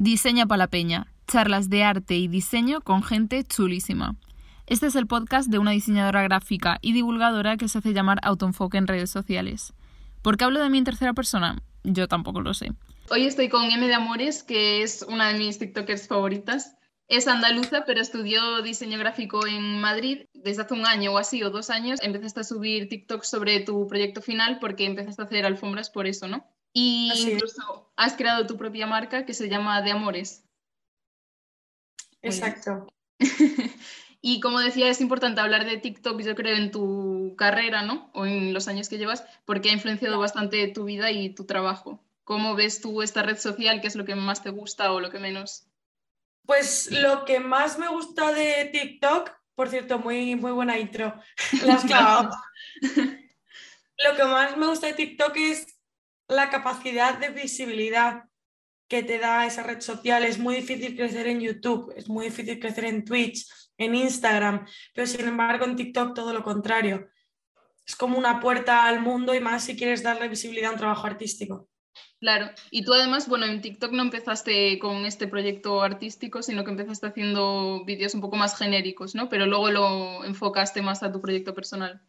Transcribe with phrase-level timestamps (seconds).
[0.00, 4.14] Diseña para la Peña, charlas de arte y diseño con gente chulísima.
[4.68, 8.78] Este es el podcast de una diseñadora gráfica y divulgadora que se hace llamar Autoenfoque
[8.78, 9.72] en redes sociales.
[10.22, 11.64] ¿Por qué hablo de mí en tercera persona?
[11.82, 12.70] Yo tampoco lo sé.
[13.10, 16.76] Hoy estoy con M de Amores, que es una de mis TikTokers favoritas.
[17.08, 21.50] Es andaluza, pero estudió diseño gráfico en Madrid desde hace un año o así, o
[21.50, 21.98] dos años.
[22.04, 26.28] Empezaste a subir TikTok sobre tu proyecto final porque empezaste a hacer alfombras por eso,
[26.28, 26.46] ¿no?
[26.72, 30.44] Y incluso has creado tu propia marca que se llama De Amores.
[32.22, 32.86] Exacto.
[34.20, 38.10] y como decía, es importante hablar de TikTok, yo creo, en tu carrera, ¿no?
[38.14, 42.04] O en los años que llevas, porque ha influenciado bastante tu vida y tu trabajo.
[42.24, 43.80] ¿Cómo ves tú esta red social?
[43.80, 45.66] ¿Qué es lo que más te gusta o lo que menos?
[46.44, 51.14] Pues lo que más me gusta de TikTok, por cierto, muy, muy buena intro,
[51.86, 52.30] clavado.
[52.82, 55.77] lo que más me gusta de TikTok es
[56.28, 58.24] la capacidad de visibilidad
[58.88, 60.24] que te da esa red social.
[60.24, 65.06] Es muy difícil crecer en YouTube, es muy difícil crecer en Twitch, en Instagram, pero
[65.06, 67.08] sin embargo en TikTok todo lo contrario.
[67.86, 71.06] Es como una puerta al mundo y más si quieres darle visibilidad a un trabajo
[71.06, 71.68] artístico.
[72.20, 76.70] Claro, y tú además, bueno, en TikTok no empezaste con este proyecto artístico, sino que
[76.70, 79.28] empezaste haciendo vídeos un poco más genéricos, ¿no?
[79.28, 82.02] Pero luego lo enfocaste más a tu proyecto personal.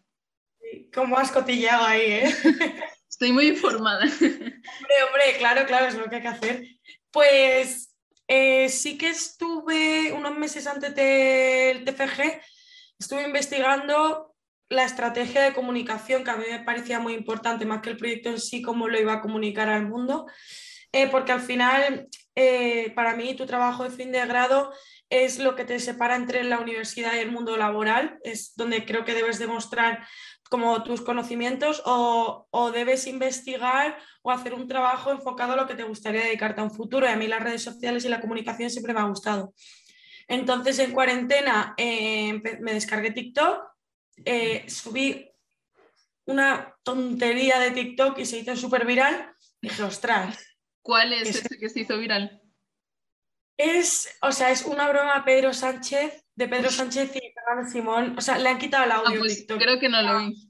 [0.94, 2.36] como has cotillado ahí, ¿eh?
[3.10, 4.04] Estoy muy informada.
[4.22, 6.64] Hombre, hombre, claro, claro, es lo que hay que hacer.
[7.12, 7.96] Pues
[8.28, 12.40] eh, sí que estuve unos meses antes del TFG,
[13.00, 14.36] estuve investigando
[14.70, 18.30] la estrategia de comunicación, que a mí me parecía muy importante, más que el proyecto
[18.30, 20.28] en sí, cómo lo iba a comunicar al mundo,
[20.92, 24.72] eh, porque al final, eh, para mí, tu trabajo de fin de grado
[25.10, 29.06] es lo que te separa entre la universidad y el mundo laboral, es donde creo
[29.06, 30.08] que debes demostrar
[30.50, 35.84] como tus conocimientos o, debes investigar o hacer un trabajo enfocado a lo que te
[35.84, 37.06] gustaría dedicarte a un futuro.
[37.06, 39.54] Y a mí las redes sociales y la comunicación siempre me ha gustado.
[40.28, 43.64] Entonces en cuarentena eh, me descargué TikTok,
[44.26, 45.32] eh, subí
[46.26, 49.32] una tontería de TikTok y se hizo súper viral.
[49.62, 50.38] Dije, ostras.
[50.82, 52.42] ¿Cuál es ese que se hizo viral?
[53.58, 57.12] Es, o sea, es una broma Pedro Sánchez de Pedro Sánchez
[57.70, 58.16] Simón.
[58.18, 59.10] O sea, le han quitado el audio.
[59.10, 60.50] Ah, pues creo que no lo vi.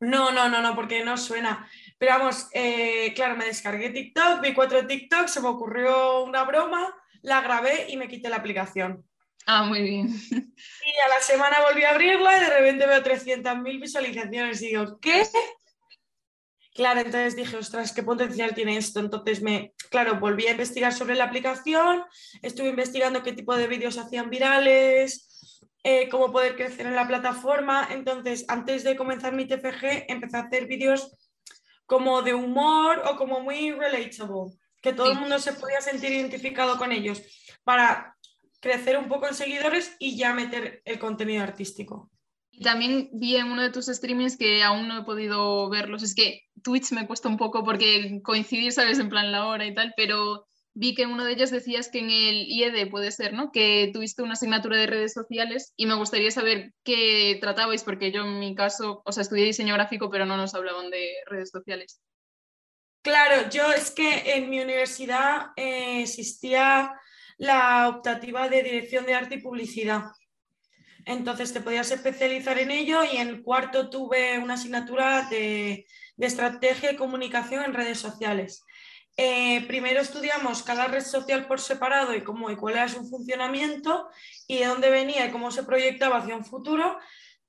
[0.00, 1.68] No, no, no, no, porque no suena.
[1.98, 6.94] Pero vamos, eh, claro, me descargué TikTok, vi cuatro TikToks, se me ocurrió una broma,
[7.22, 9.04] la grabé y me quité la aplicación.
[9.46, 10.08] Ah, muy bien.
[10.08, 14.98] Y a la semana volví a abrirla y de repente veo 300.000 visualizaciones y digo,
[15.00, 15.22] ¿qué?
[16.74, 19.00] Claro, entonces dije, ostras, ¿qué potencial tiene esto?
[19.00, 22.04] Entonces me, claro, volví a investigar sobre la aplicación,
[22.42, 25.25] estuve investigando qué tipo de vídeos hacían virales,
[25.88, 27.86] eh, cómo poder crecer en la plataforma.
[27.92, 31.16] Entonces, antes de comenzar mi TFG, empecé a hacer vídeos
[31.86, 34.52] como de humor o como muy relatable,
[34.82, 37.22] que todo el mundo se podía sentir identificado con ellos,
[37.62, 38.16] para
[38.58, 42.10] crecer un poco en seguidores y ya meter el contenido artístico.
[42.50, 46.02] Y también vi en uno de tus streamings que aún no he podido verlos.
[46.02, 49.72] Es que Twitch me cuesta un poco porque coincidir, sabes, en plan la hora y
[49.72, 53.50] tal, pero vi que uno de ellos decías que en el IED puede ser, ¿no?
[53.50, 58.22] Que tuviste una asignatura de redes sociales y me gustaría saber qué tratabais, porque yo
[58.26, 62.02] en mi caso, o sea, estudié diseño gráfico, pero no nos hablaban de redes sociales.
[63.00, 66.92] Claro, yo es que en mi universidad eh, existía
[67.38, 70.02] la optativa de dirección de arte y publicidad.
[71.06, 75.86] Entonces te podías especializar en ello y en cuarto tuve una asignatura de,
[76.18, 78.62] estrategia y comunicación en redes sociales.
[79.18, 84.08] Eh, primero estudiamos cada red social por separado y, cómo, y cuál era su funcionamiento
[84.46, 86.98] y de dónde venía y cómo se proyectaba hacia un futuro.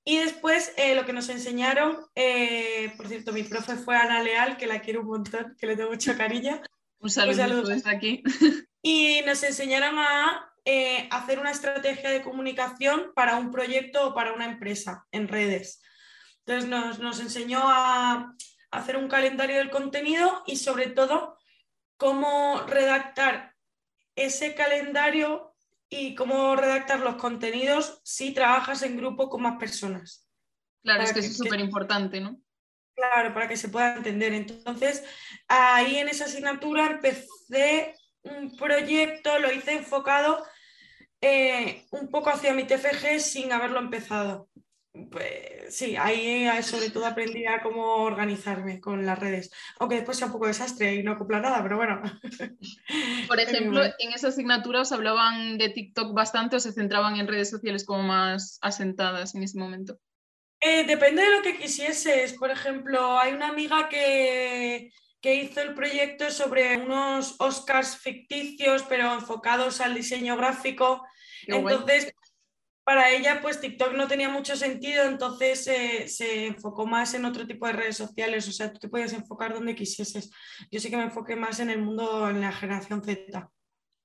[0.05, 4.55] Y después eh, lo que nos enseñaron, eh, por cierto, mi profe fue Ana Leal,
[4.55, 6.61] que la quiero un montón, que le tengo mucha cariño.
[6.99, 8.23] Un saludo, desde aquí.
[8.81, 10.53] Y nos enseñaron a
[11.11, 15.81] hacer una estrategia de comunicación para un proyecto o para una empresa en redes.
[16.47, 18.33] Entonces nos, enseñó a
[18.71, 21.37] hacer un calendario del contenido y sobre todo
[21.97, 23.53] cómo redactar
[24.15, 25.53] ese calendario
[25.89, 30.27] y cómo redactar los contenidos si trabajas en grupo con más personas.
[30.83, 32.39] Claro, es que, es súper importante, ¿no?
[32.95, 34.33] Claro, para que se pueda entender.
[34.33, 35.03] Entonces,
[35.47, 40.43] ahí en esa asignatura empecé un proyecto, lo hice enfocado
[41.21, 44.49] eh, un poco hacia mi TFG sin haberlo empezado.
[45.11, 50.27] Pues sí, ahí sobre todo aprendí a cómo organizarme con las redes, aunque después sea
[50.27, 52.01] un poco desastre y no acopla nada, pero bueno.
[53.27, 57.49] Por ejemplo, en esa asignatura os hablaban de TikTok bastante o se centraban en redes
[57.49, 59.99] sociales como más asentadas en ese momento.
[60.59, 62.33] Eh, depende de lo que quisieses.
[62.33, 64.91] Por ejemplo, hay una amiga que
[65.21, 71.05] que hizo el proyecto sobre unos Oscars ficticios, pero enfocados al diseño gráfico.
[71.47, 72.13] entonces,
[72.87, 77.45] para ella, pues TikTok no tenía mucho sentido, entonces eh, se enfocó más en otro
[77.45, 80.31] tipo de redes sociales, o sea, tú te podías enfocar donde quisieses.
[80.71, 83.51] Yo sí que me enfoqué más en el mundo, en la generación Z.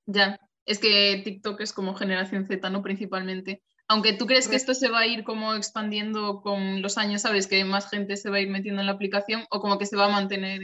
[0.05, 2.81] Ya, es que TikTok es como generación Z, ¿no?
[2.81, 3.63] Principalmente.
[3.87, 7.47] Aunque tú crees que esto se va a ir como expandiendo con los años, ¿sabes?
[7.47, 9.95] Que más gente se va a ir metiendo en la aplicación o como que se
[9.95, 10.59] va a mantener.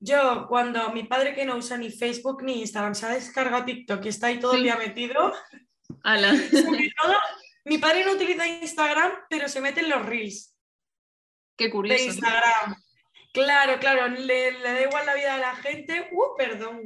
[0.00, 4.04] Yo, cuando mi padre que no usa ni Facebook ni Instagram se ha descargado TikTok
[4.04, 5.32] y está ahí todo el día metido,
[7.64, 10.54] mi padre no utiliza Instagram, pero se mete en los reels.
[11.56, 11.98] Qué curioso.
[11.98, 12.76] De Instagram.
[13.32, 16.08] Claro, claro, le, da igual la vida a la gente.
[16.10, 16.80] Uh, perdón,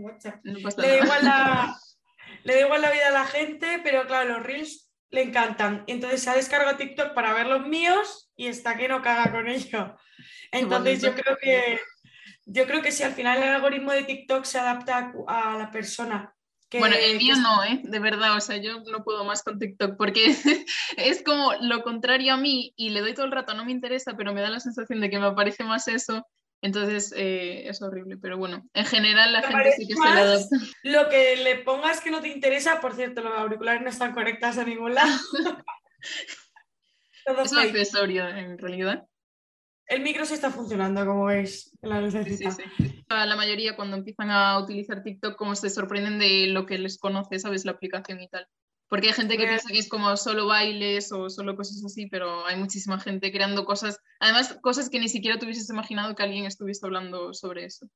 [0.77, 1.77] le, da igual la,
[2.45, 5.85] le da igual la vida a la gente, pero claro, los reels le encantan.
[5.87, 9.49] Entonces se ha descargado TikTok para ver los míos y está que no caga con
[9.49, 9.97] ello.
[10.51, 11.81] Entonces yo creo que
[12.47, 16.35] yo creo que si al final el algoritmo de TikTok se adapta a la persona
[16.79, 17.81] bueno, el mío no, ¿eh?
[17.83, 20.27] De verdad, o sea, yo no puedo más con TikTok porque
[20.97, 24.17] es como lo contrario a mí y le doy todo el rato, no me interesa,
[24.17, 26.27] pero me da la sensación de que me aparece más eso.
[26.63, 30.57] Entonces eh, es horrible, pero bueno, en general la gente sí que se le adapta.
[30.83, 34.59] Lo que le pongas que no te interesa, por cierto, los auriculares no están conectados
[34.59, 35.11] a ningún lado.
[37.45, 39.07] es un accesorio en realidad.
[39.87, 42.51] El micro sí está funcionando, como veis, la lucecita.
[42.51, 42.90] Sí, sí.
[43.11, 47.41] La mayoría cuando empiezan a utilizar TikTok como se sorprenden de lo que les conoce,
[47.41, 47.65] ¿sabes?
[47.65, 48.47] La aplicación y tal.
[48.89, 52.47] Porque hay gente que piensa que es como solo bailes o solo cosas así, pero
[52.47, 56.87] hay muchísima gente creando cosas, además cosas que ni siquiera tuvieses imaginado que alguien estuviese
[56.87, 57.87] hablando sobre eso.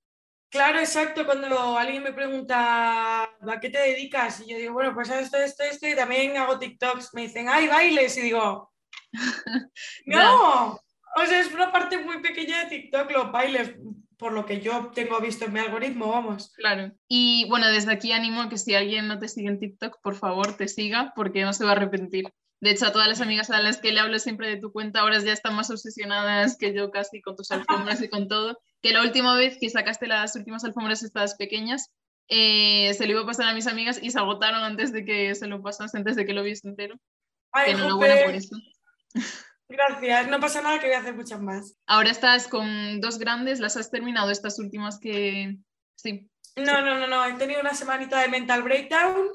[0.51, 1.27] Claro, exacto.
[1.27, 5.65] Cuando alguien me pregunta a qué te dedicas, y yo digo, bueno, pues esto, esto,
[5.65, 8.73] esto, y también hago TikToks, me dicen, ay, bailes, y digo,
[10.07, 10.75] no,
[11.17, 13.75] o sea, es una parte muy pequeña de TikTok, los bailes,
[14.19, 16.53] por lo que yo tengo visto en mi algoritmo, vamos.
[16.57, 16.93] Claro.
[17.09, 20.15] Y bueno, desde aquí animo a que si alguien no te sigue en TikTok, por
[20.15, 22.27] favor te siga, porque no se va a arrepentir.
[22.61, 25.01] De hecho, a todas las amigas a las que le hablo siempre de tu cuenta,
[25.01, 28.59] ahora ya están más obsesionadas que yo casi con tus alfombras y con todo.
[28.81, 31.93] Que la última vez que sacaste las últimas alfombras estas pequeñas,
[32.29, 35.35] eh, se lo iba a pasar a mis amigas y se agotaron antes de que
[35.35, 36.97] se lo pasase, antes de que lo viese entero.
[37.53, 38.57] Ay, enhorabuena por eso.
[39.69, 41.77] Gracias, no pasa nada que voy a hacer muchas más.
[41.87, 45.57] Ahora estás con dos grandes, ¿las has terminado estas últimas que...
[45.97, 46.29] Sí.
[46.57, 49.29] No, no, no, no, he tenido una semanita de mental breakdown.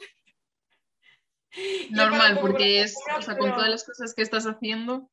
[1.90, 5.10] Normal, porque es, o sea, con todas las cosas que estás haciendo,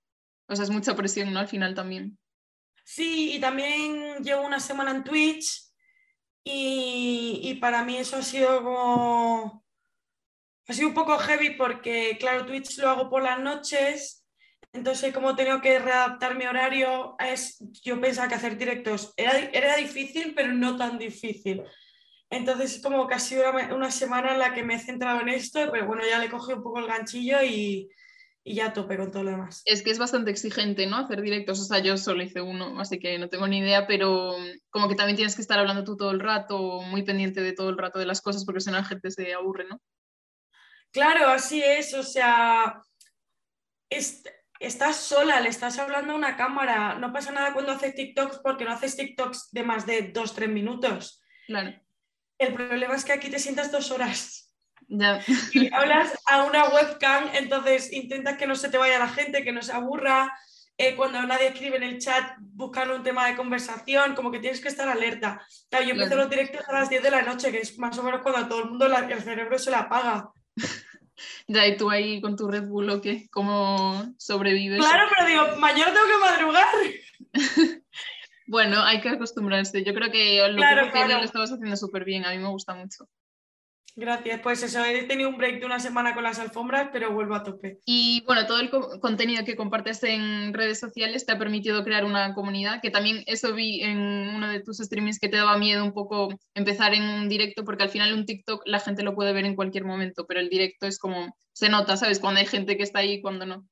[0.49, 1.41] o sea, es mucha presión, ¿no?
[1.41, 2.19] Al final también.
[2.85, 5.73] Sí, y también llevo una semana en Twitch
[6.45, 9.65] y, y para mí eso ha sido como...
[10.69, 14.26] Ha sido un poco heavy porque, claro, Twitch lo hago por las noches
[14.73, 19.77] entonces, como tengo que readaptar mi horario, es, yo pensaba que hacer directos era, era
[19.77, 21.63] difícil, pero no tan difícil.
[22.29, 25.61] Entonces, como que ha sido una, semana en la que me he centrado en esto,
[25.71, 27.89] pero bueno, ya le cogí un poco el ganchillo y,
[28.45, 29.63] y ya tope con todo lo demás.
[29.65, 30.97] Es que es bastante exigente, ¿no?
[30.97, 34.35] Hacer directos, o sea, yo solo hice uno, así que no tengo ni idea, pero
[34.71, 37.71] como que también tienes que estar hablando tú todo el rato, muy pendiente de todo
[37.71, 39.81] el rato de las cosas, porque si no la gente se aburre, ¿no?
[40.91, 42.83] Claro, así es, o sea,
[44.61, 46.95] estás sola, le estás hablando a una cámara.
[46.95, 50.49] No pasa nada cuando haces TikToks porque no haces TikToks de más de dos, tres
[50.49, 51.23] minutos.
[51.47, 51.75] Claro.
[52.39, 54.53] El problema es que aquí te sientas dos horas.
[54.89, 55.21] Ya.
[55.53, 59.53] Y hablas a una webcam, entonces intentas que no se te vaya la gente, que
[59.53, 60.33] no se aburra.
[60.79, 64.61] Eh, cuando nadie escribe en el chat, buscar un tema de conversación, como que tienes
[64.61, 65.41] que estar alerta.
[65.71, 68.03] Claro, yo empiezo los directos a las 10 de la noche, que es más o
[68.03, 70.31] menos cuando a todo el mundo el cerebro se le apaga.
[71.47, 73.29] Ya, y tú ahí con tu Red Bull, ¿o qué?
[73.31, 74.79] ¿Cómo sobrevives?
[74.79, 76.75] Claro, pero digo, mañana tengo que madrugar.
[78.47, 79.85] bueno, hay que acostumbrarse.
[79.85, 83.09] Yo creo que lo que lo estabas haciendo súper bien, a mí me gusta mucho.
[83.99, 87.35] Gracias, pues eso, he tenido un break de una semana con las alfombras, pero vuelvo
[87.35, 87.79] a tope.
[87.87, 88.69] Y bueno, todo el
[89.01, 93.55] contenido que compartes en redes sociales te ha permitido crear una comunidad, que también eso
[93.55, 97.31] vi en uno de tus streamings que te daba miedo un poco empezar en un
[97.31, 100.41] directo, porque al final un TikTok la gente lo puede ver en cualquier momento, pero
[100.41, 102.21] el directo es como, se nota, ¿sabes?
[102.21, 103.67] Cuando hay gente que está ahí y cuando no.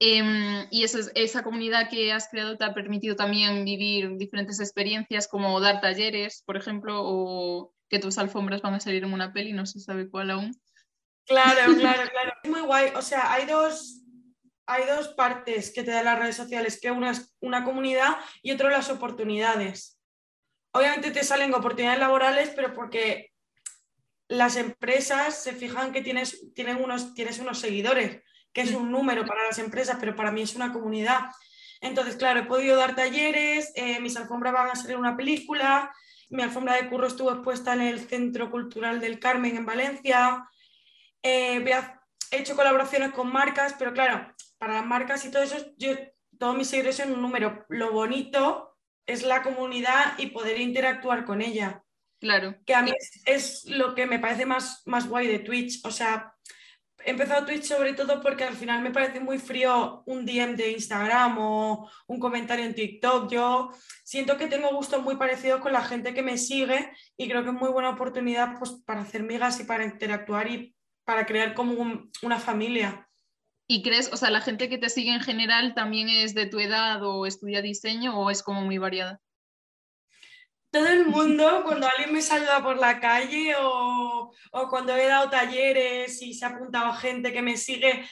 [0.00, 5.28] Em, y eso, esa comunidad que has creado te ha permitido también vivir diferentes experiencias,
[5.28, 9.52] como dar talleres, por ejemplo, o que tus alfombras van a salir en una peli,
[9.52, 10.58] no se sabe cuál aún.
[11.26, 12.32] Claro, claro, claro.
[12.42, 12.90] Es muy guay.
[12.96, 14.00] O sea, hay dos,
[14.66, 18.50] hay dos partes que te dan las redes sociales, que una es una comunidad y
[18.50, 20.00] otro las oportunidades.
[20.72, 23.30] Obviamente te salen oportunidades laborales, pero porque
[24.26, 28.22] las empresas se fijan que tienes, tienen unos, tienes unos seguidores,
[28.54, 31.26] que es un número para las empresas, pero para mí es una comunidad.
[31.82, 35.92] Entonces, claro, he podido dar talleres, eh, mis alfombras van a salir una película,
[36.32, 40.48] mi alfombra de curro estuvo expuesta en el Centro Cultural del Carmen en Valencia.
[41.22, 41.62] Eh,
[42.30, 45.90] he hecho colaboraciones con marcas, pero claro, para las marcas y todo eso, yo,
[46.38, 47.66] todos mis seguidores son un número.
[47.68, 51.84] Lo bonito es la comunidad y poder interactuar con ella.
[52.18, 52.56] Claro.
[52.64, 52.92] Que a mí
[53.26, 55.84] es, lo que me parece más, más guay de Twitch.
[55.84, 56.31] O sea,
[57.04, 60.72] he empezado Twitch sobre todo porque al final me parece muy frío un DM de
[60.72, 63.30] Instagram o un comentario en TikTok.
[63.30, 63.70] Yo
[64.04, 67.50] siento que tengo gustos muy parecidos con la gente que me sigue y creo que
[67.50, 72.08] es muy buena oportunidad pues, para hacer migas y para interactuar y para crear como
[72.22, 73.08] una familia.
[73.68, 76.60] ¿Y crees, o sea, la gente que te sigue en general también es de tu
[76.60, 79.20] edad o estudia diseño o es como muy variada?
[80.72, 84.32] Todo el mundo, cuando alguien me saluda por la calle o,
[84.70, 88.08] cuando he dado talleres y se ha apuntado gente que me sigue,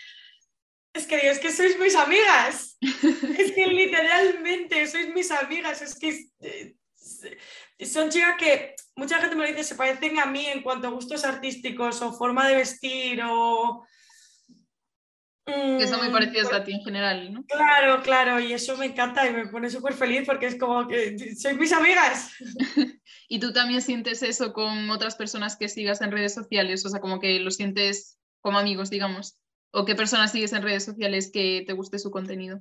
[0.92, 2.76] es que digo, es que sois mis amigas.
[2.82, 5.80] es que literalmente sois mis amigas.
[5.80, 6.74] Es que eh,
[7.86, 10.90] son chicas que mucha gente me lo dice, se parecen a mí en cuanto a
[10.90, 13.86] gustos artísticos o forma de vestir o
[15.78, 17.44] que son muy mm, parecidas a pues ti en general, ¿no?
[17.44, 21.16] Claro, claro, y eso me encanta y me pone súper feliz porque es como que
[21.36, 22.32] sois mis amigas.
[23.28, 26.84] ¿Y tú también sientes eso con otras personas que sigas en redes sociales?
[26.84, 29.40] O sea, como que lo sientes como amigos, digamos.
[29.72, 32.60] ¿O qué personas sigues en redes sociales que te guste su contenido?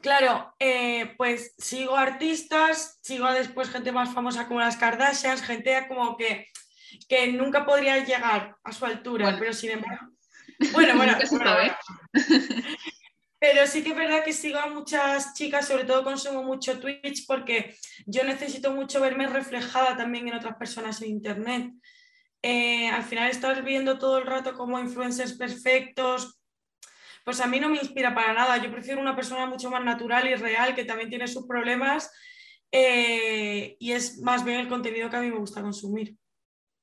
[0.00, 6.16] Claro, eh, pues sigo artistas, sigo después gente más famosa como las Kardashians, gente como
[6.16, 6.46] que,
[7.08, 10.13] que nunca podría llegar a su altura, pero sin embargo
[10.72, 11.16] bueno, bueno,
[13.38, 17.26] Pero sí que es verdad que sigo a muchas chicas, sobre todo consumo mucho Twitch
[17.26, 21.70] porque yo necesito mucho verme reflejada también en otras personas en Internet.
[22.40, 26.40] Eh, al final estar viendo todo el rato como influencers perfectos,
[27.24, 28.56] pues a mí no me inspira para nada.
[28.56, 32.10] Yo prefiero una persona mucho más natural y real que también tiene sus problemas
[32.72, 36.16] eh, y es más bien el contenido que a mí me gusta consumir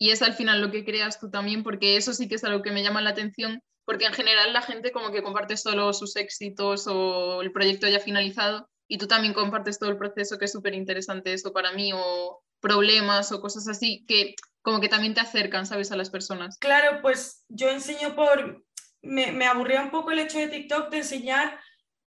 [0.02, 2.64] y es al final lo que creas tú también, porque eso sí que es algo
[2.64, 6.16] que me llama la atención, porque en general la gente como que comparte solo sus
[6.16, 10.52] éxitos o el proyecto ya finalizado y tú también compartes todo el proceso, que es
[10.52, 15.22] súper interesante eso para mí, o problemas o cosas así, que como que también te
[15.22, 16.58] acercan, ¿sabes?, a las personas.
[16.58, 18.66] Claro, pues yo enseño por,
[19.04, 21.60] me, me aburría un poco el hecho de TikTok de enseñar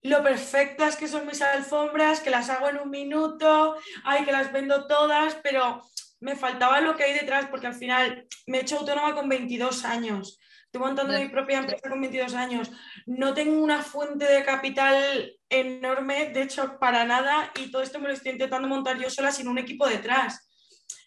[0.01, 4.53] lo perfectas que son mis alfombras, que las hago en un minuto, ay, que las
[4.55, 5.83] vendo todas, pero
[6.25, 9.85] me faltaba lo que hay detrás, porque al final me he hecho autónoma con 22
[9.85, 10.41] años.
[10.65, 12.73] Estoy montando mi propia empresa con 22 años.
[13.05, 18.09] No tengo una fuente de capital enorme, de hecho, para nada, y todo esto me
[18.09, 20.49] lo estoy intentando montar yo sola sin un equipo detrás.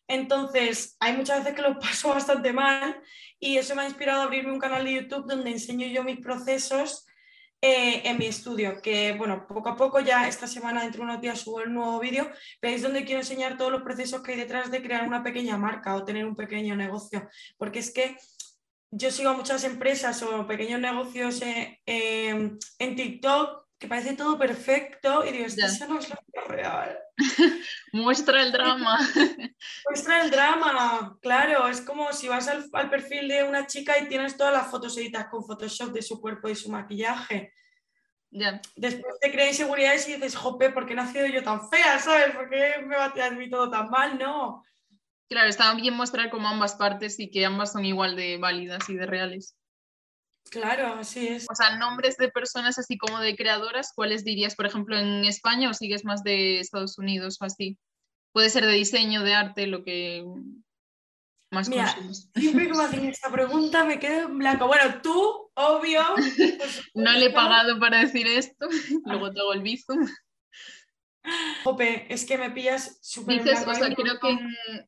[0.08, 3.02] Entonces, hay muchas veces que lo paso bastante mal
[3.40, 6.20] y eso me ha inspirado a abrirme un canal de YouTube donde enseño yo mis
[6.20, 7.07] procesos
[7.62, 11.22] eh, en mi estudio, que bueno, poco a poco ya esta semana, dentro de unos
[11.22, 12.30] días, subo el nuevo vídeo,
[12.62, 15.96] veis donde quiero enseñar todos los procesos que hay detrás de crear una pequeña marca
[15.96, 18.18] o tener un pequeño negocio, porque es que
[18.92, 24.38] yo sigo a muchas empresas o pequeños negocios eh, em, en TikTok que parece todo
[24.40, 26.98] perfecto y digo, eso no es lo real.
[27.94, 28.98] Muestra el drama.
[29.90, 31.68] Muestra el drama, claro.
[31.68, 35.28] Es como si vas al, perfil de una chica y tienes todas las fotos editas
[35.28, 37.54] con Photoshop de su cuerpo y su maquillaje.
[38.32, 38.62] Ya.
[38.76, 42.00] Después te crea inseguridades y dices, jope, ¿por qué he nacido yo tan fea?
[42.00, 42.36] ¿Sabes?
[42.36, 44.18] ¿Por qué me va a tirar mí todo tan mal?
[44.18, 44.64] No.
[45.30, 48.96] Claro, está bien mostrar como ambas partes y que ambas son igual de válidas y
[48.96, 49.57] de reales.
[50.50, 51.46] Claro, así es.
[51.50, 55.70] O sea, nombres de personas así como de creadoras, ¿cuáles dirías, por ejemplo, en España
[55.70, 57.78] o sigues más de Estados Unidos o así?
[58.34, 60.24] Puede ser de diseño, de arte, lo que
[61.52, 61.96] más Mira,
[62.36, 64.68] Siempre que me hacen esta pregunta me quedo en blanco.
[64.68, 66.02] Bueno, tú, obvio.
[66.94, 68.68] no le he pagado para decir esto,
[69.06, 69.62] luego te hago el
[71.64, 74.38] Jope, es que me pillas súper Dices, o sea, creo que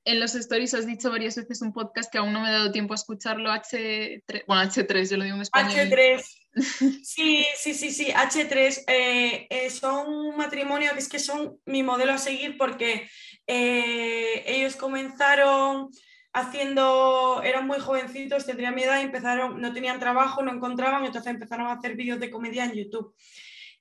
[0.05, 2.71] en, los stories has dicho varias veces un podcast que aún no me he dado
[2.71, 5.71] tiempo a escucharlo, H3, bueno, H3, yo lo digo en español.
[5.71, 6.23] H3,
[7.03, 11.83] sí, sí, sí, sí, H3, eh, eh, son un matrimonio que es que son mi
[11.83, 13.09] modelo a seguir porque
[13.47, 15.89] eh, ellos comenzaron
[16.33, 21.67] haciendo, eran muy jovencitos, tendrían mi edad, empezaron, no tenían trabajo, no encontraban, entonces empezaron
[21.67, 23.13] a hacer vídeos de comedia en YouTube.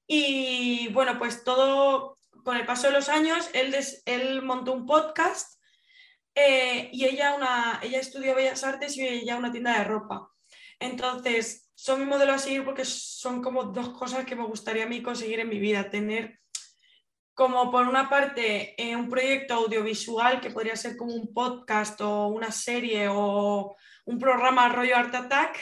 [0.07, 2.18] Y bueno, pues todo
[2.49, 3.77] con el paso de los años, él,
[4.07, 5.63] él montó un podcast
[6.35, 10.33] eh, y ella, una, ella estudió Bellas Artes y ella una tienda de ropa.
[10.81, 14.89] Entonces, son mi modelo a seguir porque son como dos cosas que me gustaría a
[14.89, 15.91] mí conseguir en mi vida.
[15.91, 16.41] Tener
[17.35, 22.29] como por una parte eh, un proyecto audiovisual que podría ser como un podcast o
[22.29, 23.77] una serie o
[24.07, 25.59] un programa rollo Art Attack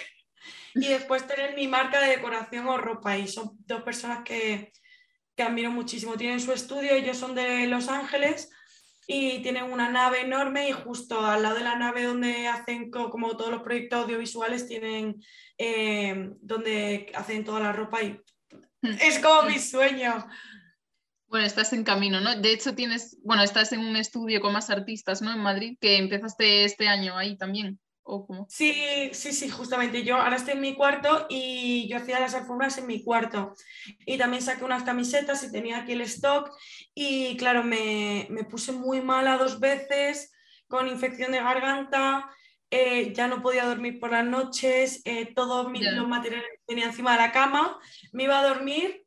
[0.72, 4.72] y después tener mi marca de decoración o ropa y son dos personas que,
[5.36, 6.16] que admiro muchísimo.
[6.16, 8.50] Tienen su estudio, ellos son de Los Ángeles
[9.06, 13.36] y tienen una nave enorme y justo al lado de la nave donde hacen como
[13.36, 15.22] todos los proyectos audiovisuales tienen
[15.58, 18.20] eh, donde hacen toda la ropa y
[18.82, 18.96] hmm.
[19.00, 20.26] es como mi sueño.
[21.28, 22.36] Bueno, estás en camino, ¿no?
[22.36, 25.32] De hecho tienes, bueno, estás en un estudio con más artistas, ¿no?
[25.32, 27.80] En Madrid, que empezaste este año ahí también.
[28.48, 30.04] Sí, sí, sí, justamente.
[30.04, 33.54] Yo ahora estoy en mi cuarto y yo hacía las alfombras en mi cuarto.
[34.06, 36.50] Y también saqué unas camisetas y tenía aquí el stock.
[36.94, 40.32] Y claro, me, puse muy mala dos veces
[40.68, 42.30] con infección de garganta.
[42.70, 45.02] Eh, ya no podía dormir por las noches.
[45.04, 47.76] Eh, todos los materiales que tenía encima de la cama.
[48.12, 49.04] Me iba a dormir,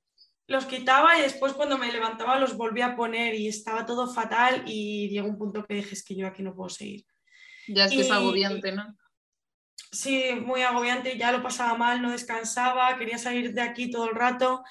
[0.47, 4.63] los quitaba y después cuando me levantaba los volvía a poner y estaba todo fatal.
[4.65, 7.05] Y llegó un punto que dije: Es que yo aquí no puedo seguir.
[7.69, 8.97] Ya es que es agobiante, ¿no?
[9.91, 14.15] Sí, muy agobiante, ya lo pasaba mal, no descansaba, quería salir de aquí todo el
[14.15, 14.63] rato.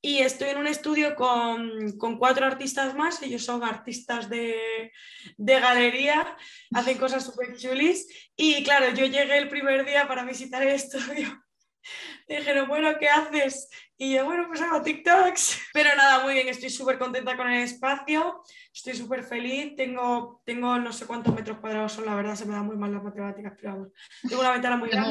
[0.00, 4.92] Y estoy en un estudio con, cuatro artistas más, ellos son artistas de,
[5.36, 6.36] de galería,
[6.74, 8.06] hacen cosas súper chulis.
[8.36, 11.43] Y claro, yo llegué el primer día para visitar el estudio
[12.28, 13.68] dijeron, bueno, ¿qué haces?
[13.96, 15.60] Y yo, bueno, pues hago TikToks.
[15.72, 20.78] Pero nada, muy bien, estoy súper contenta con el espacio, estoy súper feliz, tengo, tengo
[20.78, 23.54] no sé cuántos metros cuadrados son, la verdad se me da muy mal las matemáticas,
[23.56, 23.88] pero vamos,
[24.28, 25.08] tengo una ventana muy grande.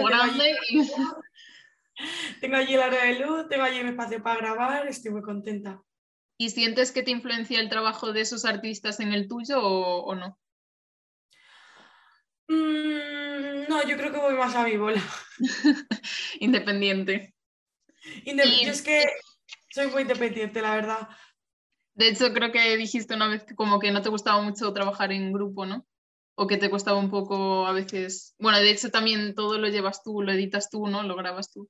[2.41, 5.81] Tengo, allí, el área de luz, tengo allí un espacio para grabar, estoy muy contenta.
[6.37, 10.39] ¿Y sientes que te influencia el trabajo de esos artistas en el tuyo o, no?
[12.53, 15.01] Mm, no, yo creo que voy más a mi bola.
[16.39, 17.33] Independiente.
[18.25, 18.33] Yo
[18.71, 19.05] es que
[19.69, 21.09] soy muy independiente, la verdad.
[21.95, 25.11] De hecho, creo que dijiste una vez que como que no te gustaba mucho trabajar
[25.11, 25.85] en grupo, ¿no?
[26.35, 28.35] O que te costaba un poco a veces.
[28.39, 31.03] Bueno, de hecho también todo lo llevas tú, lo editas tú, ¿no?
[31.03, 31.69] Lo grabas tú.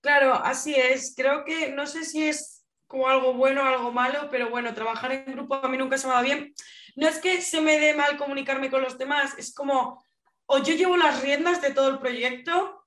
[0.00, 1.14] Claro, así es.
[1.16, 2.57] Creo que no sé si es
[2.88, 6.08] como algo bueno o algo malo, pero bueno, trabajar en grupo a mí nunca se
[6.08, 6.52] me va bien.
[6.96, 10.02] No es que se me dé mal comunicarme con los demás, es como
[10.50, 12.86] o yo llevo las riendas de todo el proyecto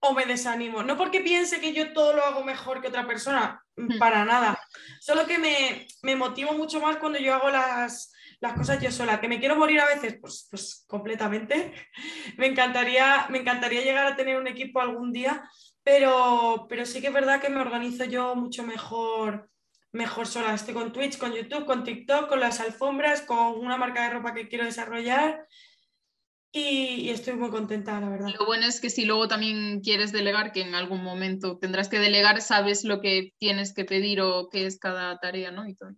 [0.00, 0.82] o me desanimo.
[0.82, 3.98] No porque piense que yo todo lo hago mejor que otra persona, hmm.
[3.98, 4.60] para nada.
[5.00, 8.12] Solo que me, me motivo mucho más cuando yo hago las,
[8.56, 9.20] cosas yo sola.
[9.20, 11.72] Que me quiero morir a veces, pues, pues completamente.
[12.36, 15.42] Me encantaría, me encantaría llegar a tener un equipo algún día,
[15.82, 19.48] pero, pero sí que es verdad que me organizo yo mucho mejor
[19.92, 20.54] mejor sola.
[20.54, 24.34] Estoy con Twitch, con YouTube, con TikTok, con las alfombras, con una marca de ropa
[24.34, 25.46] que quiero desarrollar
[26.52, 28.28] y, estoy muy contenta, la verdad.
[28.38, 32.00] Lo bueno es que si luego también quieres delegar, que en algún momento tendrás que
[32.00, 35.68] delegar, sabes lo que tienes que pedir o qué es cada tarea, ¿no?
[35.68, 35.94] Y todo.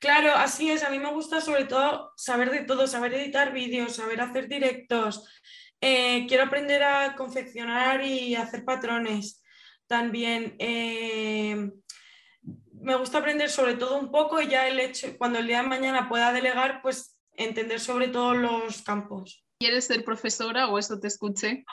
[0.00, 0.84] Claro, así es.
[0.84, 5.26] A mí me gusta sobre todo saber de todo, saber editar vídeos, saber hacer directos.
[5.80, 9.42] Eh, quiero aprender a confeccionar y hacer patrones
[9.86, 10.56] también.
[10.58, 11.70] Eh,
[12.80, 15.68] me gusta aprender sobre todo un poco y ya el hecho, cuando el día de
[15.68, 19.44] mañana pueda delegar, pues entender sobre todos los campos.
[19.58, 21.64] ¿Quieres ser profesora o eso te escuché?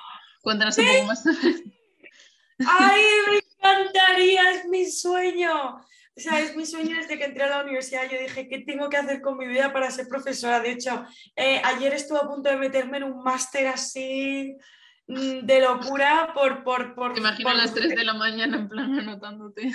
[0.42, 1.24] Cuéntanos un poco más.
[2.68, 4.52] ¡Ay, me encantaría!
[4.52, 5.80] Es mi sueño.
[6.18, 8.10] O sea, es mi sueño desde que entré a la universidad.
[8.10, 10.62] Yo dije, ¿qué tengo que hacer con mi vida para ser profesora?
[10.62, 14.56] De hecho, eh, ayer estuve a punto de meterme en un máster así
[15.08, 16.64] mm, de locura por...
[16.64, 19.74] por, por Te imagino a las 3 de la mañana en plan anotándote.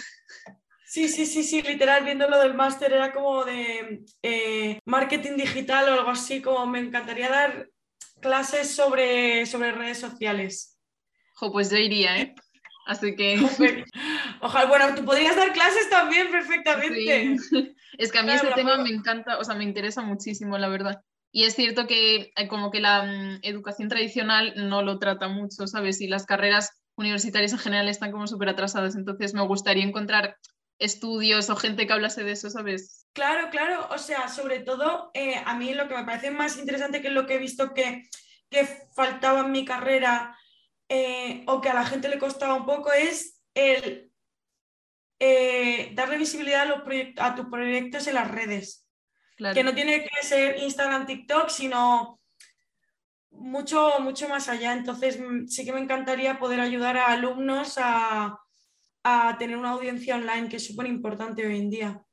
[0.86, 5.88] Sí, sí, sí, sí, literal, viendo lo del máster era como de eh, marketing digital
[5.88, 7.68] o algo así, como me encantaría dar
[8.20, 10.78] clases sobre, sobre redes sociales.
[11.34, 12.34] Jo, pues yo iría, ¿eh?
[12.90, 13.36] Así que...
[14.40, 17.36] Ojalá, bueno, tú podrías dar clases también perfectamente.
[17.98, 21.02] Es que a mí este tema me encanta, o sea, me interesa muchísimo, la verdad.
[21.32, 25.66] Y es cierto que eh, como que la mm, educación tradicional no lo trata mucho,
[25.66, 26.00] ¿sabes?
[26.00, 30.36] Y las carreras universitarias en general están como súper atrasadas, entonces me gustaría encontrar
[30.78, 33.06] estudios o gente que hablase de eso, ¿sabes?
[33.12, 37.02] Claro, claro, o sea, sobre todo eh, a mí lo que me parece más interesante
[37.02, 38.08] que lo que he visto que,
[38.94, 40.36] faltaba en mi carrera
[40.90, 44.10] eh, o que a la gente le costaba un poco es el
[45.20, 46.82] eh, darle visibilidad a, los
[47.18, 48.88] a tus proyectos en las redes.
[49.54, 52.20] Que no tiene que ser Instagram, TikTok, sino
[53.30, 54.72] mucho, mucho más allá.
[54.72, 58.40] Entonces, mm, sí que me encantaría poder ayudar a alumnos a,
[59.04, 62.04] a tener una audiencia online, que es súper importante hoy en día.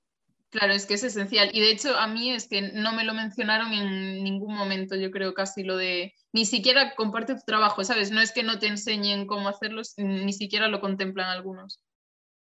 [0.58, 1.52] Claro, es que es esencial.
[1.54, 5.12] Y de hecho, a mí es que no me lo mencionaron en ningún momento, yo
[5.12, 8.10] creo casi lo de, ni siquiera comparte tu trabajo, ¿sabes?
[8.10, 11.80] No es que no te enseñen cómo hacerlo, ni siquiera lo contemplan algunos.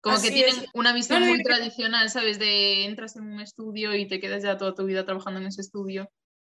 [0.02, 2.38] Como que tienen una visión muy tradicional, ¿sabes?
[2.38, 5.62] De entras en un estudio y te quedas ya toda tu vida trabajando en ese
[5.62, 6.10] estudio.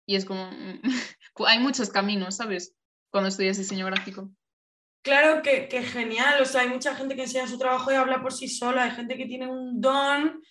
[0.05, 0.49] Y es como,
[1.47, 2.75] hay muchos caminos, ¿sabes?
[3.11, 4.29] Cuando estudias diseño gráfico.
[5.03, 8.21] Claro que, que, genial, o sea, hay mucha gente que enseña su trabajo y habla
[8.21, 10.41] por sí sola, hay gente que tiene un don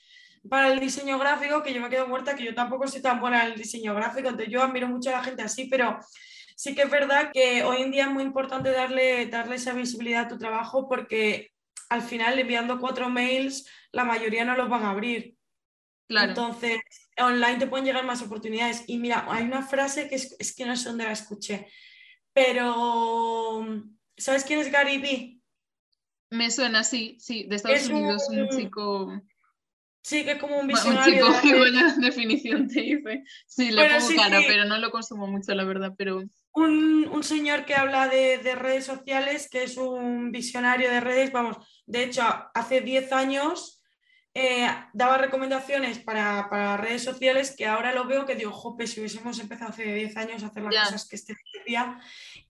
[0.49, 3.45] para el diseño gráfico que yo me quedo muerta, que yo tampoco soy tan buena
[3.45, 5.99] en el diseño gráfico, entonces yo admiro mucho a la gente así, pero
[6.57, 10.25] sí que es verdad que hoy en día es muy importante darle, darle esa visibilidad
[10.25, 11.53] a tu trabajo porque
[11.89, 15.35] al final enviando cuatro mails, la mayoría no los van a abrir.
[16.07, 16.29] Claro.
[16.29, 16.81] Entonces,
[17.17, 18.85] online te pueden llegar más oportunidades.
[18.87, 21.69] Y mira, hay una frase que es, es que no sé dónde la escuché,
[22.33, 23.67] pero
[24.17, 25.41] ¿sabes quién es Gary Vee?
[26.31, 29.23] Me suena, sí, sí, de Estados Unidos, un, chico...
[30.05, 31.27] Sí, que es como un visionario.
[31.27, 33.25] un chico, buena definición te hice.
[33.47, 36.23] Sí, le pongo cara, pero no lo consumo mucho, la verdad, pero...
[36.53, 41.33] Un, un señor que habla de, de, redes sociales, que es un visionario de redes,
[41.33, 43.83] vamos, de hecho, hace 10 años
[44.35, 49.01] eh, daba recomendaciones para, para, redes sociales que ahora lo veo que digo, jope, si
[49.01, 51.35] hubiésemos empezado hace 10 años a hacer las cosas que este
[51.67, 51.99] día.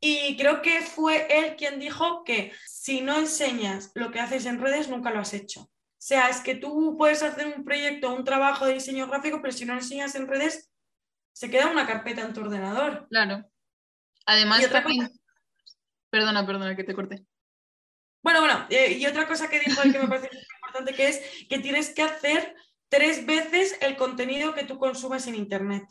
[0.01, 4.61] Y creo que fue él quien dijo que si no enseñas lo que haces en
[4.61, 5.71] redes, nunca lo has hecho.
[6.05, 9.55] O sea, es que tú puedes hacer un proyecto, un trabajo de diseño gráfico, pero
[9.55, 10.71] si no lo enseñas en redes,
[11.33, 13.07] se queda una carpeta en tu ordenador.
[13.09, 13.43] Claro.
[14.27, 15.09] Además, también...
[16.11, 17.25] Perdona, perdona que te corté.
[18.23, 21.59] Bueno, bueno, eh, y otra cosa que dijo que me parece importante que es que
[21.61, 22.55] tienes que hacer
[22.91, 25.85] tres veces el contenido que tú consumes en Internet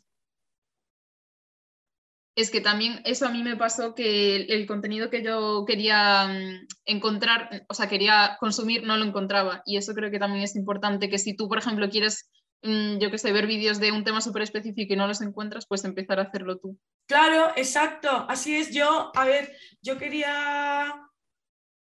[2.35, 6.67] es que también eso a mí me pasó que el, contenido que yo quería mm,
[6.85, 9.61] encontrar, o sea, quería consumir, no lo encontraba.
[9.65, 12.31] Y eso creo que también es importante, que si tú, por ejemplo, quieres,
[12.63, 15.67] mm, yo que sé, ver vídeos de un tema súper específico y no los encuentras,
[15.67, 16.77] pues empezar a hacerlo tú.
[17.07, 18.09] Claro, exacto.
[18.27, 18.73] Así es.
[18.73, 20.89] Yo, a ver, yo quería...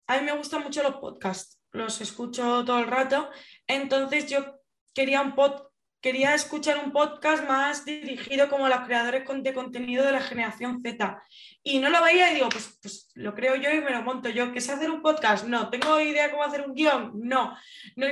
[0.07, 3.29] A mí me gustan mucho los podcasts, los escucho todo el rato.
[3.67, 4.59] Entonces yo
[4.93, 5.74] quería un podcast
[6.05, 10.79] quería escuchar un podcast más dirigido como a los creadores de contenido de la generación
[10.79, 11.19] Z.
[11.63, 14.29] Y no lo veía y digo, pues, pues, lo creo yo y me lo monto
[14.29, 14.51] yo.
[14.51, 15.47] ¿Qué sé hacer un podcast?
[15.47, 15.67] No.
[15.71, 17.11] ¿Tengo idea cómo hacer un guion?
[17.15, 17.57] No.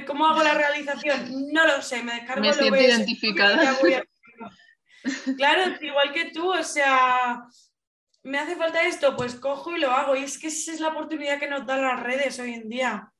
[0.07, 1.51] ¿Cómo hago la realización?
[1.53, 2.01] No lo sé.
[2.01, 3.77] Me descargo me siento identificada.
[5.37, 7.43] Claro, igual que tú, o sea,
[8.23, 10.15] me hace falta esto, pues cojo y lo hago.
[10.15, 13.11] Y es que esa es la oportunidad que nos dan las redes hoy en día.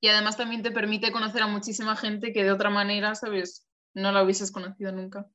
[0.00, 3.69] Y además también te permite conocer a muchísima gente que de otra manera, ¿sabes?
[3.94, 5.28] No la hubieses conocido nunca.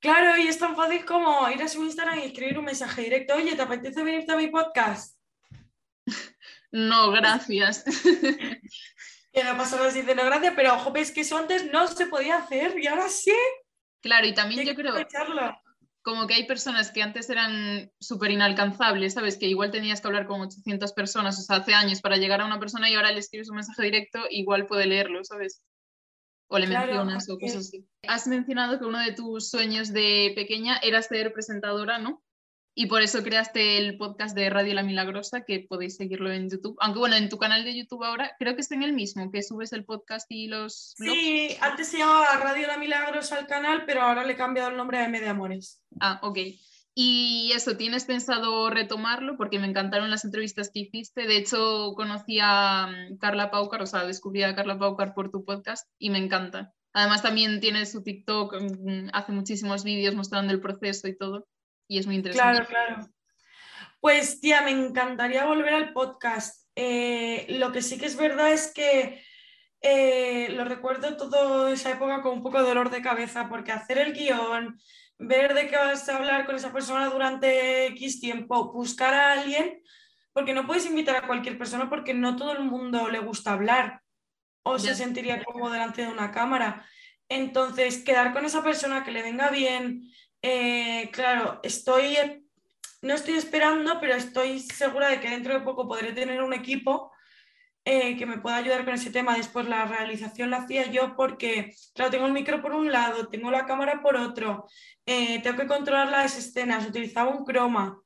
[0.00, 3.34] Claro, y es tan fácil como ir a su Instagram y escribir un mensaje directo.
[3.34, 5.18] Oye, ¿te apetece venirte a mi podcast?
[6.70, 7.84] no, gracias.
[9.32, 12.38] que no pasó de no gracias, pero ojo, es que eso antes no se podía
[12.38, 13.34] hacer y ahora sí.
[14.00, 14.94] Claro, y también yo creo
[16.06, 19.36] como que hay personas que antes eran súper inalcanzables, ¿sabes?
[19.36, 22.46] Que igual tenías que hablar con 800 personas, o sea, hace años para llegar a
[22.46, 25.64] una persona y ahora le escribes un mensaje directo, igual puede leerlo, ¿sabes?
[26.48, 27.86] O le mencionas o cosas así.
[28.06, 32.22] Has mencionado que uno de tus sueños de pequeña era ser presentadora, ¿no?
[32.78, 36.76] Y por eso creaste el podcast de Radio La Milagrosa, que podéis seguirlo en YouTube.
[36.80, 39.42] Aunque bueno, en tu canal de YouTube ahora creo que está en el mismo, que
[39.42, 40.94] subes el podcast y los...
[40.98, 44.76] Sí, antes se llamaba Radio La Milagrosa el canal, pero ahora le he cambiado el
[44.76, 45.80] nombre a M de Amores.
[46.00, 46.38] Ah, ok.
[46.98, 49.36] Y eso, ¿tienes pensado retomarlo?
[49.36, 51.26] Porque me encantaron las entrevistas que hiciste.
[51.26, 55.44] De hecho, conocí a mm, Carla Paucar, o sea, descubrí a Carla Paucar por tu
[55.44, 56.72] podcast y me encanta.
[56.94, 61.46] Además, también tiene su TikTok, mm, hace muchísimos vídeos mostrando el proceso y todo.
[61.86, 62.64] Y es muy interesante.
[62.64, 63.08] Claro, claro.
[64.00, 66.66] Pues, tía, me encantaría volver al podcast.
[66.76, 69.22] Eh, lo que sí que es verdad es que
[69.82, 73.98] eh, lo recuerdo toda esa época con un poco de dolor de cabeza, porque hacer
[73.98, 74.80] el guion,
[75.18, 79.82] ver de qué vas a hablar con esa persona durante X tiempo, buscar a alguien,
[80.32, 84.02] porque no puedes invitar a cualquier persona porque no todo el mundo le gusta hablar
[84.62, 86.84] o se sentiría como delante de una cámara.
[87.28, 90.02] Entonces, quedar con esa persona que le venga bien,
[90.42, 92.16] eh, claro, estoy,
[93.00, 97.12] no estoy esperando, pero estoy segura de que dentro de poco podré tener un equipo
[97.88, 99.36] eh, que me pueda ayudar con ese tema.
[99.36, 103.48] Después la realización la hacía yo porque, claro, tengo el micro por un lado, tengo
[103.52, 104.66] la cámara por otro,
[105.06, 108.02] eh, tengo que controlar las escenas, utilizaba un croma.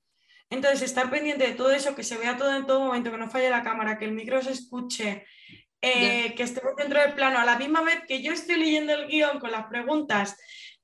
[0.51, 3.31] Entonces, estar pendiente de todo eso, que se vea todo en todo momento, que no
[3.31, 5.25] falle la cámara, que el micro se escuche,
[5.81, 9.07] eh, que estemos dentro del plano, a la misma vez que yo estoy leyendo el
[9.07, 10.37] guion con las preguntas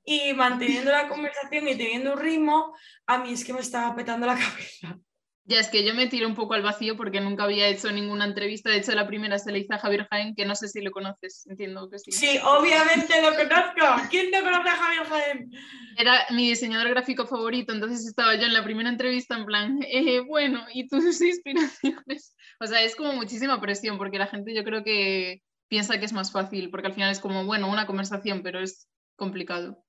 [0.03, 4.25] y manteniendo la conversación y teniendo un ritmo, a mí es que me estaba petando
[4.25, 4.99] la cabeza.
[5.47, 8.25] Ya es que yo me tiro un poco al vacío porque nunca había hecho ninguna
[8.25, 8.69] entrevista.
[8.69, 10.91] De hecho, la primera se la hizo a Javier Jaén, que no sé si lo
[10.91, 12.11] conoces, entiendo que sí.
[12.11, 14.09] Sí, obviamente lo conozco.
[14.09, 15.51] ¿Quién no conoce a Javier Jaén?
[15.95, 20.19] Era mi diseñador gráfico favorito, entonces estaba yo en la primera entrevista en plan, eh,
[20.19, 22.35] bueno, ¿y tus inspiraciones?
[22.59, 26.13] O sea, es como muchísima presión porque la gente yo creo que piensa que es
[26.13, 29.81] más fácil, porque al final es como, bueno, una conversación, pero es complicado.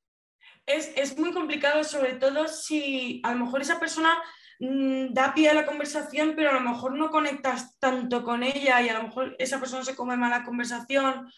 [0.66, 4.16] Es, es muy complicado, sobre todo si a lo mejor esa persona
[4.59, 8.88] da pie a la conversación, pero a lo mejor no conectas tanto con ella y
[8.88, 11.31] a lo mejor esa persona se come mal la conversación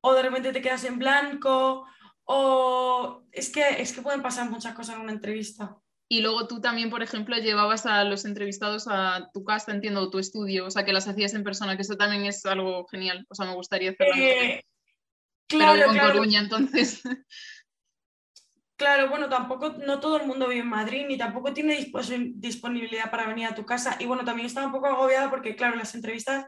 [0.00, 1.86] o de repente te quedas en blanco
[2.24, 5.76] o es que, es que pueden pasar muchas cosas en una entrevista.
[6.08, 10.18] Y luego tú también, por ejemplo, llevabas a los entrevistados a tu casa, entiendo, tu
[10.18, 13.26] estudio, o sea, que las hacías en persona, que eso también es algo genial.
[13.28, 14.14] O sea, me gustaría hacerlo.
[14.16, 14.62] Eh,
[15.48, 16.12] claro, Pero en claro.
[16.12, 17.02] Coruña, entonces.
[18.76, 21.92] Claro, bueno, tampoco, no todo el mundo vive en Madrid, ni tampoco tiene
[22.34, 23.96] disponibilidad para venir a tu casa.
[24.00, 26.46] Y bueno, también estaba un poco agobiada porque, claro, las entrevistas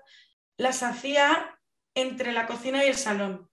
[0.56, 1.56] las hacía
[1.94, 3.48] entre la cocina y el salón.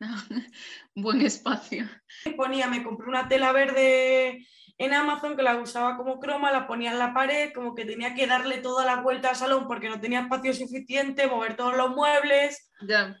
[0.94, 1.88] Buen espacio.
[2.24, 4.46] Me ponía, me compré una tela verde
[4.78, 8.14] en Amazon que la usaba como croma, la ponía en la pared, como que tenía
[8.14, 11.90] que darle toda la vuelta al salón porque no tenía espacio suficiente, mover todos los
[11.90, 12.70] muebles.
[12.86, 13.16] Ya.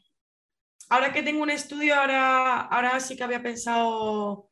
[0.88, 4.51] Ahora que tengo un estudio, ahora, ahora sí que había pensado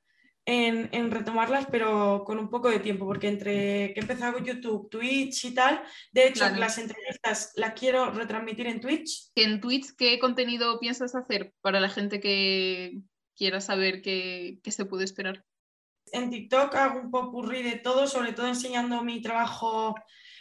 [0.50, 4.44] en, en retomarlas, pero con un poco de tiempo, porque entre que he empezado con
[4.44, 5.80] YouTube, Twitch y tal,
[6.12, 6.56] de hecho, Claro.
[6.56, 9.30] las entrevistas las quiero retransmitir en Twitch.
[9.36, 12.98] En Twitch, ¿qué contenido piensas hacer para la gente que
[13.36, 15.44] quiera saber qué, qué se puede esperar?
[16.12, 19.94] En TikTok hago un popurrí de todo, sobre todo enseñando mi trabajo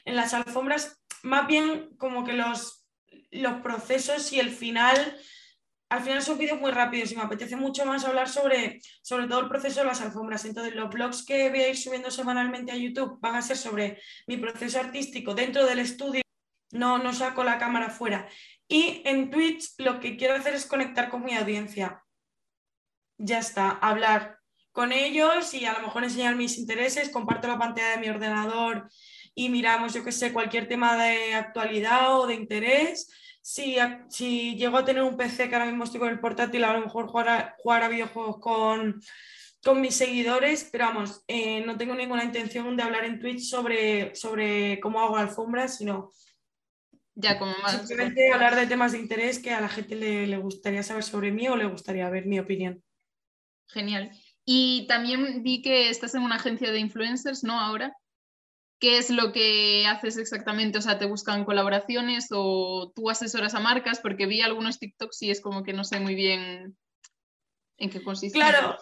[0.05, 2.83] en las alfombras, más bien como que los,
[3.29, 5.17] los procesos y el final.
[5.89, 9.39] Al final son vídeos muy rápidos y me apetece mucho más hablar sobre, sobre todo
[9.39, 10.45] el proceso de las alfombras.
[10.45, 13.99] Entonces, los blogs que voy a ir subiendo semanalmente a YouTube van a ser sobre
[14.27, 16.21] mi proceso artístico dentro del estudio.
[16.71, 18.27] No, no saco la cámara fuera.
[18.67, 22.03] Y en Twitch lo que quiero hacer es conectar con mi audiencia.
[23.17, 24.39] Ya está, hablar
[24.71, 28.89] con ellos y a lo mejor enseñar mis intereses, comparto la pantalla de mi ordenador
[29.33, 33.11] y miramos, yo que sé, cualquier tema de actualidad o de interés.
[33.51, 33.77] Si,
[34.09, 36.81] si llego a tener un PC que ahora mismo estoy con el portátil, a lo
[36.81, 39.01] mejor jugar a, jugar a videojuegos con,
[39.63, 44.13] con mis seguidores, pero vamos, eh, no tengo ninguna intención de hablar en Twitch sobre,
[44.13, 46.11] sobre cómo hago alfombras, sino
[47.15, 47.75] Ya, como más.
[47.87, 51.31] simplemente hablar de temas de interés que a la gente le, le gustaría saber sobre
[51.31, 52.83] mí o le gustaría ver mi opinión.
[53.69, 54.11] Genial.
[54.45, 57.59] Y también vi que estás en una agencia de influencers, ¿no?
[57.59, 57.95] Ahora.
[58.79, 60.77] ¿Qué es lo que haces exactamente?
[60.77, 63.99] O sea, ¿te buscan colaboraciones o tú asesoras a marcas?
[63.99, 66.77] Porque vi algunos TikToks y es como que no sé muy bien
[67.77, 68.37] en qué consiste.
[68.37, 68.77] Claro,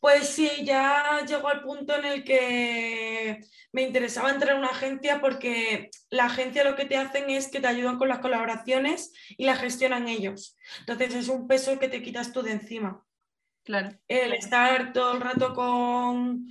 [0.00, 3.40] pues sí, ya llegó al punto en el que
[3.72, 7.60] me interesaba entrar a una agencia porque la agencia lo que te hacen es que
[7.60, 10.56] te ayudan con las colaboraciones y las gestionan ellos.
[10.80, 13.04] Entonces es un peso que te quitas tú de encima.
[13.64, 13.90] Claro.
[14.06, 16.46] El estar todo el rato con,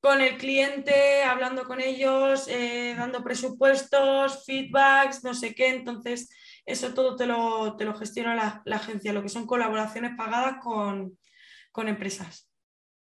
[0.00, 5.68] con el cliente, hablando con ellos, eh, dando presupuestos, feedbacks, no sé qué.
[5.68, 6.30] Entonces,
[6.64, 10.62] eso todo te lo, te lo gestiona la, la agencia, lo que son colaboraciones pagadas
[10.62, 11.18] con,
[11.72, 12.48] con empresas.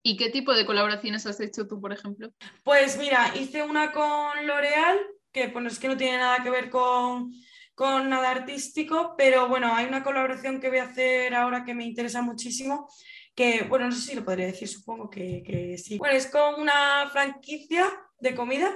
[0.06, 2.30] ¿Y qué tipo de colaboraciones has hecho tú, por ejemplo?
[2.64, 5.00] Pues mira, hice una con L'Oreal,
[5.32, 7.32] que bueno, es que no tiene nada que ver con,
[7.74, 11.86] con nada artístico, pero bueno, hay una colaboración que voy a hacer ahora que me
[11.86, 12.90] interesa muchísimo,
[13.36, 15.98] que bueno, no sé si lo podría decir, supongo que, que sí.
[15.98, 18.72] Bueno, es con una franquicia de comida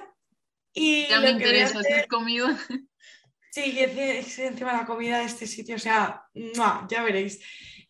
[0.73, 2.57] y Ya lo me que interesa, hacer- hacer comida.
[3.49, 6.21] Sí, y encima la comida de este sitio, o sea,
[6.55, 6.85] ¡mua!
[6.91, 7.39] ya veréis.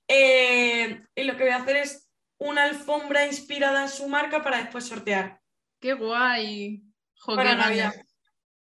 [0.07, 4.59] Eh, y lo que voy a hacer es una alfombra inspirada en su marca para
[4.59, 5.41] después sortear.
[5.81, 6.83] Qué guay.
[7.19, 7.65] Jo, Para qué ganas.
[7.67, 7.93] Navidad.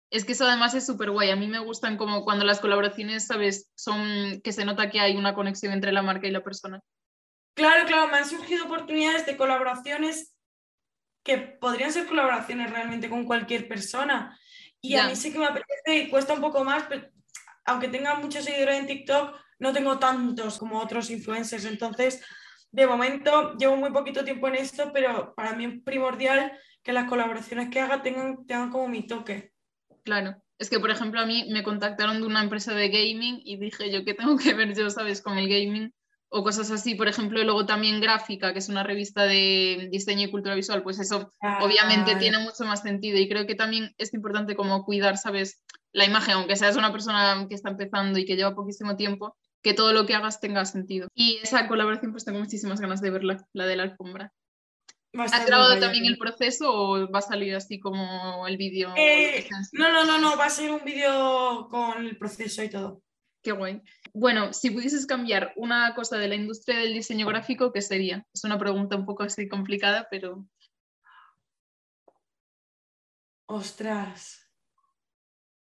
[0.10, 1.30] Es que eso además es súper guay.
[1.30, 3.70] A mí me gustan como cuando las colaboraciones, ¿sabes?
[3.76, 6.82] Son que se nota que hay una conexión entre la marca y la persona.
[7.56, 10.36] Claro, claro, me han surgido oportunidades de colaboraciones
[11.24, 14.38] que podrían ser colaboraciones realmente con cualquier persona.
[14.82, 15.06] Y Ya.
[15.06, 17.10] a mí sí que me apetece y cuesta un poco más, pero
[17.65, 21.65] aunque tenga muchos seguidores en TikTok, no tengo tantos como otros influencers.
[21.65, 22.24] Entonces,
[22.72, 26.52] de momento, llevo muy poquito tiempo en esto, pero para mí es primordial
[26.84, 29.54] que las colaboraciones que haga tengan, tengan como mi toque.
[30.04, 30.36] Claro.
[30.60, 33.91] Es que, por ejemplo, a mí me contactaron de una empresa de gaming y dije
[33.91, 35.94] yo, ¿qué tengo que ver yo, sabes, con el gaming?
[36.38, 40.28] O cosas así, por ejemplo, y luego también Gráfica, que es una revista de diseño
[40.28, 43.95] y cultura visual, pues eso obviamente Ah, tiene mucho más sentido y creo que también
[43.98, 45.63] es importante como cuidar, ¿sabes?
[45.93, 49.74] La imagen, aunque seas una persona que está empezando y que lleva poquísimo tiempo, que
[49.74, 51.08] todo lo que hagas tenga sentido.
[51.15, 54.34] Y esa colaboración pues tengo muchísimas ganas de verla, la de la alfombra.
[55.17, 58.93] ¿Has grabado también el proceso o va a salir así como el vídeo?
[58.98, 59.48] Eh?
[59.71, 63.05] No, no, no, no, va a ser un vídeo con el proceso y todo.
[63.45, 63.79] Qué guay.
[64.12, 68.25] Bueno, si pudieses cambiar una cosa de la industria del diseño gráfico, ¿qué sería?
[68.34, 70.47] Es una pregunta un poco así complicada, pero
[73.45, 74.49] Ostras.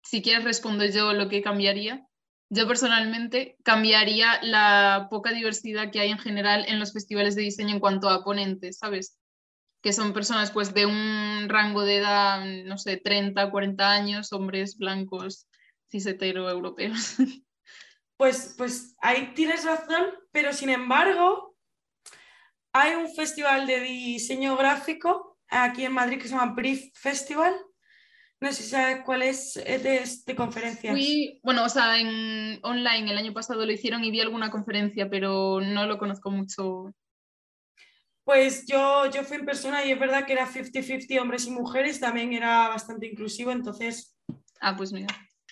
[0.02, 2.06] si quieres respondo yo lo que cambiaría.
[2.50, 7.70] Yo personalmente cambiaría la poca diversidad que hay en general en los festivales de diseño
[7.70, 9.16] en cuanto a ponentes, ¿sabes?
[9.82, 14.76] que son personas pues de un rango de edad, no sé, 30, 40 años, hombres
[14.76, 15.48] blancos,
[15.90, 17.16] cisetero, europeos.
[18.22, 21.56] Pues, pues ahí tienes razón, pero sin embargo,
[22.72, 27.52] hay un festival de diseño gráfico aquí en Madrid que se llama Brief Festival.
[28.40, 30.92] No sé si sabes cuál es, es de, conferencias.
[30.92, 35.11] Fui, bueno, o sea, en online el año pasado lo hicieron y vi alguna conferencia,
[35.11, 36.94] pero no lo conozco mucho.
[38.22, 41.98] Pues yo, yo fui en persona y es verdad que era 50-50 hombres y mujeres,
[41.98, 44.16] también era bastante inclusivo, entonces...
[44.61, 45.08] Ah, pues mira.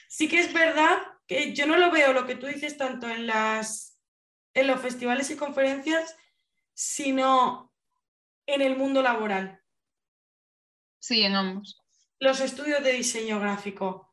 [0.08, 0.98] Sí que es verdad
[1.30, 3.96] que yo no lo veo lo que tú dices tanto en, las,
[4.52, 6.16] en los festivales y conferencias,
[6.74, 7.72] sino
[8.46, 9.62] en el mundo laboral.
[10.98, 11.80] Sí, en ambos.
[12.18, 13.86] Los estudios de diseño gráfico.
[13.86, 14.12] O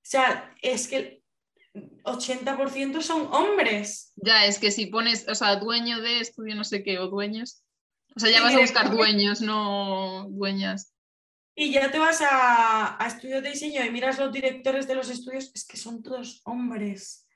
[0.00, 0.96] sea, es que
[1.74, 4.14] el 80% son hombres.
[4.16, 7.62] Ya, es que si pones, o sea, dueño de estudio no sé qué, o dueños.
[8.16, 10.93] O sea, ya vas a buscar dueños, no dueñas.
[11.54, 15.52] Y ya te vas a, estudios de diseño y miras los directores de los estudios,
[15.54, 17.28] es que son todos hombres.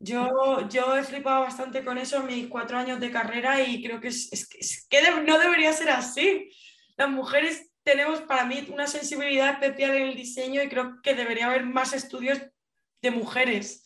[0.00, 4.00] Yo, yo he flipado bastante con eso en mis cuatro años de carrera y creo
[4.00, 6.50] que es, que, no debería ser así.
[6.96, 11.46] Las mujeres tenemos para mí una sensibilidad especial en el diseño y creo que debería
[11.46, 12.40] haber más estudios
[13.02, 13.84] de mujeres.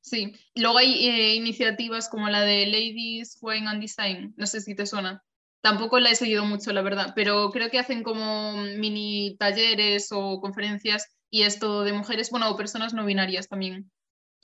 [0.00, 4.74] Sí, luego hay eh, iniciativas como la de Ladies Wine and Design, no sé si
[4.74, 5.22] te suena.
[5.64, 10.38] Tampoco la he seguido mucho, la verdad, pero creo que hacen como mini talleres o
[10.38, 13.90] conferencias y esto de mujeres, bueno, o personas no binarias también.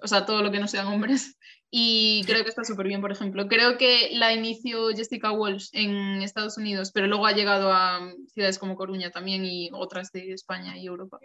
[0.03, 1.37] O sea, todo lo que no sean hombres.
[1.71, 3.49] Y creo que está súper bien, por ejemplo.
[3.49, 8.01] Creo que la inició Jessica Walsh en Estados Unidos, pero luego ha llegado a
[8.33, 11.19] ciudades como Coruña también y otras de España y Europa.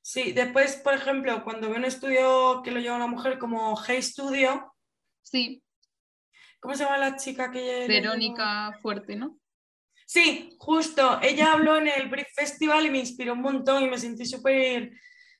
[0.00, 4.00] Sí, después, por ejemplo, cuando veo un estudio que lo lleva una mujer como Hey
[4.00, 4.72] Studio.
[5.22, 5.60] Sí.
[6.66, 7.86] ¿Cómo se llama la chica que...
[7.86, 9.38] Verónica Fuerte, ¿no?
[10.04, 11.20] Sí, justo.
[11.22, 14.90] Ella habló en el Brief Festival y me inspiró un montón y me sentí súper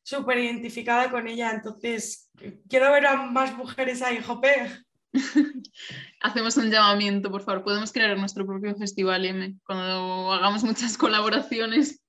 [0.04, 1.50] súper identificada con ella.
[1.50, 2.30] Entonces,
[2.68, 4.70] quiero ver a más mujeres ahí, Jope.
[6.20, 7.64] Hacemos un llamamiento, por favor.
[7.64, 12.04] Podemos crear nuestro propio festival M cuando hagamos muchas colaboraciones.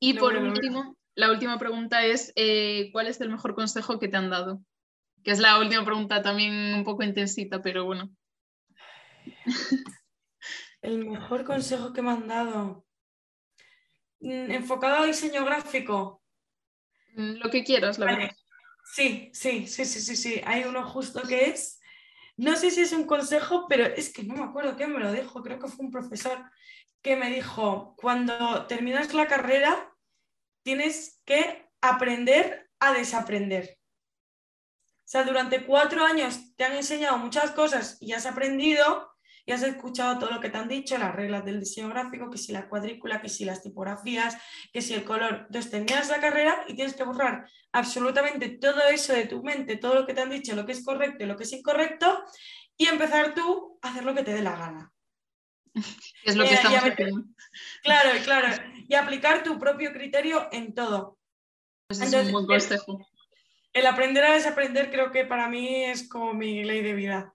[0.00, 4.18] Y por último, la última pregunta es, eh, ¿cuál es el mejor consejo que te
[4.18, 4.60] han dado?
[5.22, 8.10] Que es la última pregunta también un poco intensita, pero bueno.
[10.82, 12.86] El mejor consejo que me han dado.
[14.20, 16.22] Mm, enfocado a diseño gráfico.
[17.14, 18.30] Mm, lo que quieras, la verdad.
[18.84, 20.42] Sí, sí, sí, sí, sí, sí.
[20.44, 21.80] Hay uno justo que es.
[22.36, 25.12] No sé si es un consejo, pero es que no me acuerdo quién me lo
[25.12, 25.42] dijo.
[25.42, 26.38] Creo que fue un profesor
[27.02, 29.94] que me dijo: cuando terminas la carrera,
[30.62, 33.78] tienes que aprender a desaprender.
[35.04, 39.13] O sea, durante cuatro años te han enseñado muchas cosas y has aprendido
[39.46, 42.38] y has escuchado todo lo que te han dicho, las reglas del diseño gráfico, que
[42.38, 44.36] si la cuadrícula, que si las tipografías,
[44.72, 45.44] que si el color.
[45.46, 49.94] Entonces terminas la carrera y tienes que borrar absolutamente todo eso de tu mente, todo
[49.94, 52.24] lo que te han dicho, lo que es correcto y lo que es incorrecto,
[52.76, 54.92] y empezar tú a hacer lo que te dé la gana.
[56.24, 57.24] Es lo que eh, estamos haciendo.
[57.82, 58.62] Claro, claro.
[58.88, 61.18] Y aplicar tu propio criterio en todo.
[61.86, 63.06] Pues es un buen consejo.
[63.74, 67.33] el aprender a desaprender creo que para mí es como mi ley de vida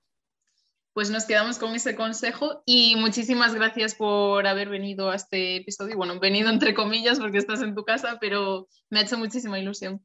[0.94, 5.98] pues nos quedamos con ese consejo y muchísimas gracias por haber venido a este episodio.
[5.98, 10.04] Bueno, venido entre comillas porque estás en tu casa, pero me ha hecho muchísima ilusión.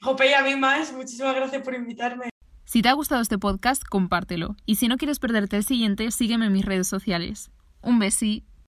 [0.00, 2.30] Jope, y a mí más, muchísimas gracias por invitarme.
[2.64, 4.54] Si te ha gustado este podcast, compártelo.
[4.66, 7.50] Y si no quieres perderte el siguiente, sígueme en mis redes sociales.
[7.82, 8.47] Un besí.